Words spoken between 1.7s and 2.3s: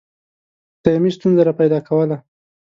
کوله.